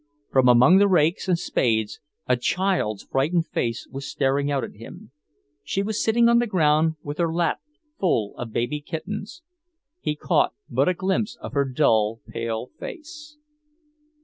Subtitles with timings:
[0.31, 5.11] From among the rakes and spades a child's frightened face was staring out at him.
[5.63, 7.59] She was sitting on the ground with her lap
[7.99, 9.43] full of baby kittens.
[9.99, 13.37] He caught but a glimpse of her dull, pale face.